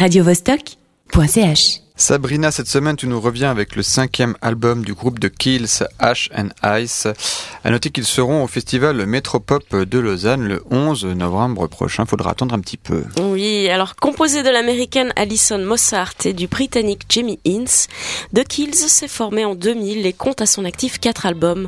[0.00, 5.82] radiovostok.ch Sabrina, cette semaine, tu nous reviens avec le cinquième album du groupe de Kills,
[5.98, 7.08] Ash and Ice.
[7.64, 12.04] À noter qu'ils seront au festival Métropop de Lausanne le 11 novembre prochain.
[12.04, 13.02] Faudra attendre un petit peu.
[13.22, 17.88] Oui, alors composé de l'américaine Alison Mossart et du britannique Jamie Ince,
[18.34, 21.66] The Kills s'est formé en 2000 et compte à son actif quatre albums.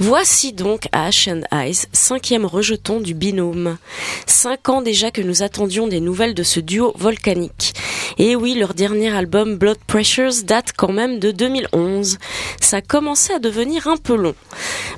[0.00, 3.78] Voici donc Ash and Ice, cinquième rejeton du binôme.
[4.26, 7.74] Cinq ans déjà que nous attendions des nouvelles de ce duo volcanique.
[8.18, 12.18] Et oui, leur dernier album Pressures date quand même de 2011.
[12.60, 14.34] Ça commençait à devenir un peu long.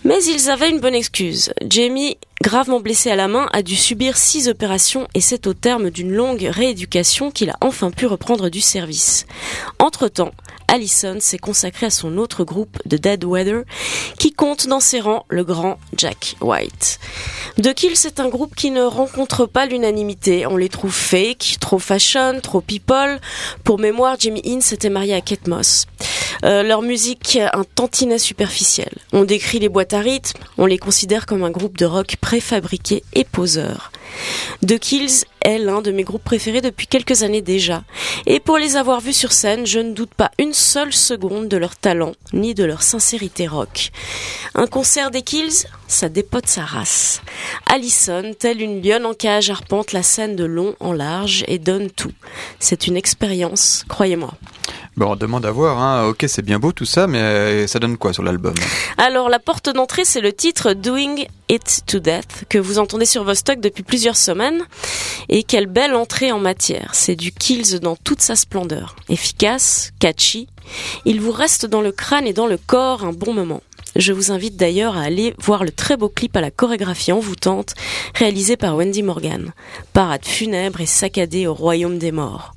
[0.05, 1.53] Mais ils avaient une bonne excuse.
[1.69, 5.91] Jamie, gravement blessé à la main, a dû subir six opérations et c'est au terme
[5.91, 9.27] d'une longue rééducation qu'il a enfin pu reprendre du service.
[9.79, 10.33] Entre-temps,
[10.71, 13.65] Allison s'est consacré à son autre groupe, The Dead Weather,
[14.21, 17.01] qui compte dans ses rangs le grand Jack White.
[17.61, 20.47] The Kill, c'est un groupe qui ne rencontre pas l'unanimité.
[20.47, 23.19] On les trouve fake, trop fashion, trop people.
[23.65, 25.87] Pour mémoire, Jimmy Hinn s'était marié à Kate Moss.
[26.45, 28.91] Euh, leur musique un tantinet superficiel.
[29.13, 33.03] On décrit les boîtes à rythme, on les considère comme un groupe de rock préfabriqué
[33.15, 33.93] et poseur.
[34.67, 37.85] The Kills est l'un de mes groupes préférés depuis quelques années déjà.
[38.27, 41.57] Et pour les avoir vus sur scène, je ne doute pas une seule seconde de
[41.57, 43.91] leur talent, ni de leur sincérité rock.
[44.55, 47.23] Un concert des Kills, ça dépote sa race.
[47.67, 51.91] Allison, telle une lionne en cage, arpente la scène de long en large et donne
[51.91, 52.13] tout.
[52.59, 54.35] C'est une expérience, croyez-moi.
[55.03, 56.09] On demande à voir, hein.
[56.09, 58.55] ok c'est bien beau tout ça, mais ça donne quoi sur l'album?
[58.99, 63.25] Alors la porte d'entrée c'est le titre Doing It to Death que vous entendez sur
[63.25, 64.63] vos stocks depuis plusieurs semaines
[65.29, 66.91] et quelle belle entrée en matière.
[66.93, 68.95] C'est du Kills dans toute sa splendeur.
[69.09, 70.49] Efficace, catchy,
[71.07, 73.63] il vous reste dans le crâne et dans le corps un bon moment.
[73.97, 77.75] Je vous invite d'ailleurs à aller voir le très beau clip à la chorégraphie envoûtante
[78.15, 79.53] réalisé par Wendy Morgan.
[79.93, 82.55] Parade funèbre et saccadée au royaume des morts.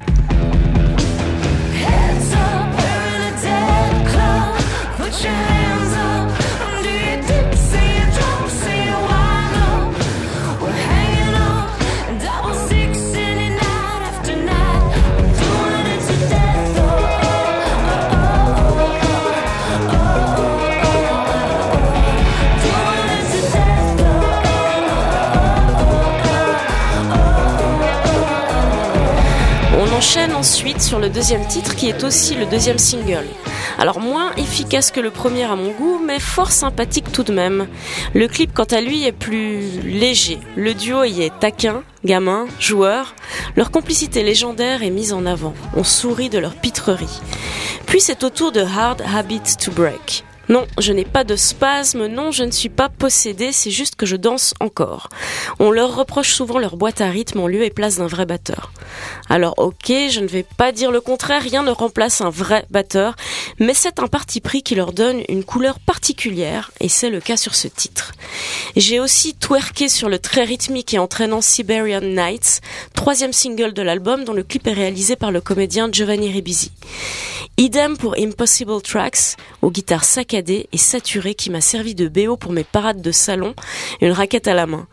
[30.22, 33.25] Ensuite sur le deuxième titre qui est aussi le deuxième single.
[33.79, 37.68] Alors moins efficace que le premier à mon goût, mais fort sympathique tout de même.
[38.13, 40.40] Le clip quant à lui est plus léger.
[40.56, 43.16] Le duo y est taquin, gamin, joueur.
[43.56, 45.56] Leur complicité légendaire est mise en avant.
[45.75, 47.22] On sourit de leur pitrerie.
[47.88, 50.24] Puis c'est au tour de Hard Habits to Break.
[50.50, 54.06] Non, je n'ai pas de spasme, non, je ne suis pas possédée, c'est juste que
[54.06, 55.08] je danse encore.
[55.59, 58.74] On leur reproche souvent leur boîte à rythme en lieu et place d'un vrai batteur.
[59.30, 63.16] Alors ok, je ne vais pas dire le contraire, rien ne remplace un vrai batteur,
[63.59, 67.38] mais c'est un parti pris qui leur donne une couleur particulière, et c'est le cas
[67.38, 68.12] sur ce titre.
[68.75, 72.60] J'ai aussi twerké sur le très rythmique et entraînant Siberian Nights,
[72.94, 76.72] troisième single de l'album dont le clip est réalisé par le comédien Giovanni Ribisi.
[77.58, 82.63] Idem pour Impossible Tracks, aux guitares et saturées qui m'a servi de BO pour mes
[82.63, 83.53] parades de salon,
[84.01, 84.88] une raquette à la main.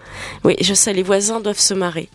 [0.44, 2.08] Oui, je sais, les voisins doivent se marrer.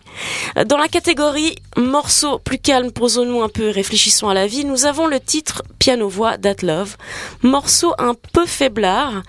[0.67, 4.85] Dans la catégorie morceaux plus calmes, posons-nous un peu et réfléchissons à la vie, nous
[4.85, 6.97] avons le titre Piano-voix That Love,
[7.41, 9.23] morceau un peu faiblard.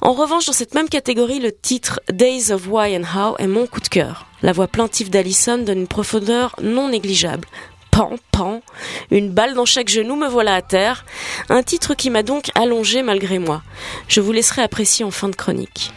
[0.00, 3.66] En revanche, dans cette même catégorie, le titre Days of Why and How est mon
[3.66, 4.26] coup de cœur.
[4.42, 7.46] La voix plaintive d'Alison donne une profondeur non négligeable
[7.90, 8.62] pan, pan,
[9.10, 11.04] une balle dans chaque genou, me voilà à terre.
[11.48, 13.62] Un titre qui m'a donc allongé malgré moi.
[14.08, 15.92] Je vous laisserai apprécier en fin de chronique.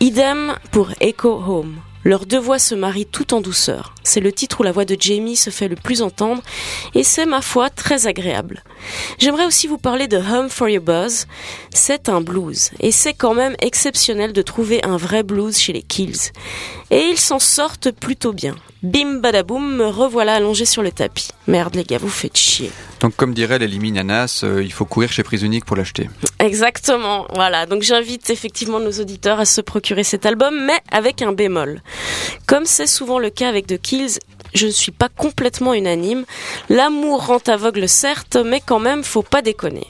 [0.00, 1.76] Idem pour Echo Home.
[2.04, 3.94] Leurs deux voix se marient tout en douceur.
[4.02, 6.42] C'est le titre où la voix de Jamie se fait le plus entendre
[6.94, 8.64] et c'est, ma foi, très agréable.
[9.18, 11.28] J'aimerais aussi vous parler de Home for Your Buzz.
[11.72, 15.82] C'est un blues et c'est quand même exceptionnel de trouver un vrai blues chez les
[15.82, 16.32] Kills.
[16.92, 18.54] Et ils s'en sortent plutôt bien.
[18.82, 21.30] Bim badaboum, me revoilà allongé sur le tapis.
[21.46, 22.70] Merde les gars, vous faites chier.
[23.00, 26.10] Donc comme dirait les Nanas, euh, il faut courir chez Prise Unique pour l'acheter.
[26.38, 27.64] Exactement, voilà.
[27.64, 31.80] Donc j'invite effectivement nos auditeurs à se procurer cet album, mais avec un bémol.
[32.46, 34.18] Comme c'est souvent le cas avec The Kills,
[34.52, 36.26] je ne suis pas complètement unanime.
[36.68, 39.86] L'amour rend aveugle certes, mais quand même, faut pas déconner.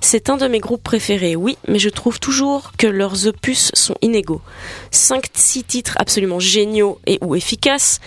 [0.00, 3.96] C'est un de mes groupes préférés, oui, mais je trouve toujours que leurs opus sont
[4.02, 4.42] inégaux.
[4.92, 8.00] 5-6 titres absolument géniaux et ou efficaces,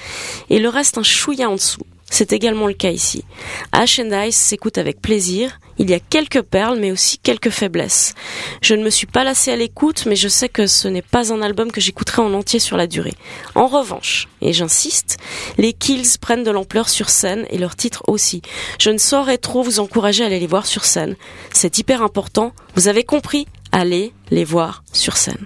[0.49, 1.86] et le reste un chouïa en dessous.
[2.09, 3.23] C'est également le cas ici.
[3.71, 5.59] Ash and Ice s'écoute avec plaisir.
[5.77, 8.15] Il y a quelques perles, mais aussi quelques faiblesses.
[8.61, 11.31] Je ne me suis pas lassé à l'écoute, mais je sais que ce n'est pas
[11.31, 13.13] un album que j'écouterai en entier sur la durée.
[13.55, 15.17] En revanche, et j'insiste,
[15.57, 18.41] les Kills prennent de l'ampleur sur scène et leurs titres aussi.
[18.79, 21.15] Je ne saurais trop vous encourager à aller les voir sur scène.
[21.53, 22.53] C'est hyper important.
[22.75, 23.47] Vous avez compris?
[23.71, 25.45] Allez les voir sur scène.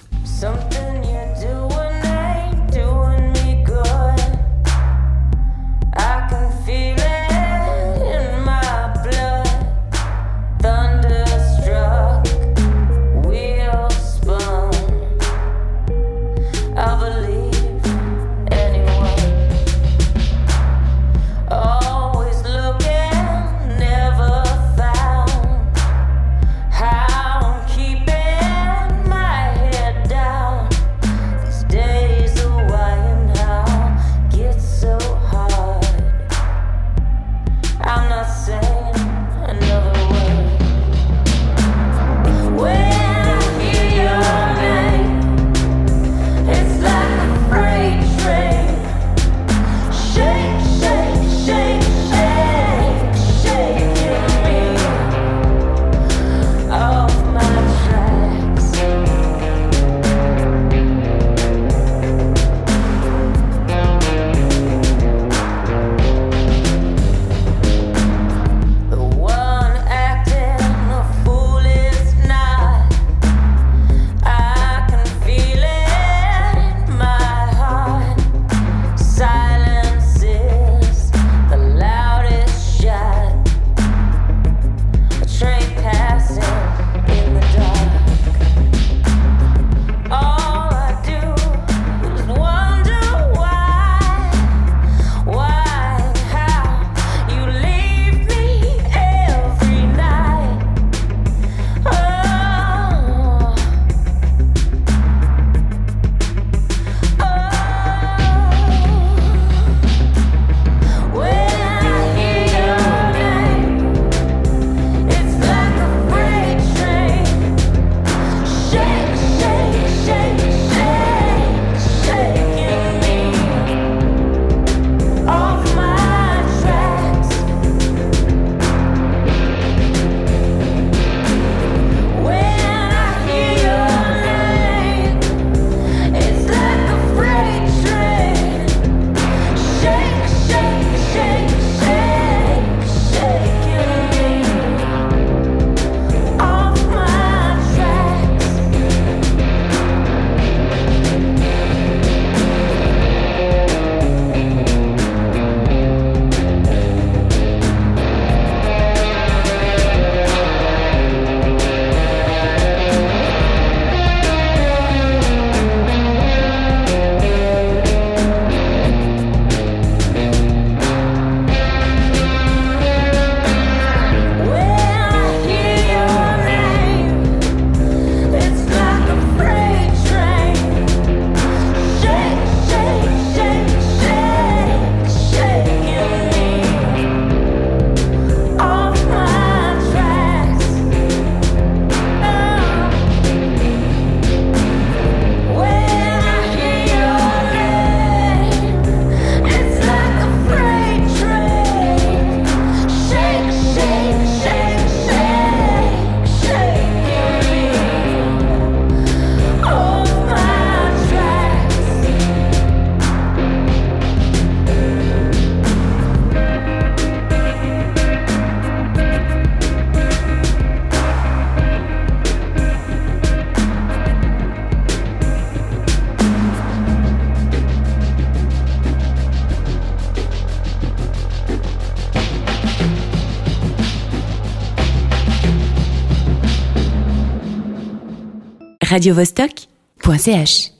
[238.92, 240.72] radiovostok.ch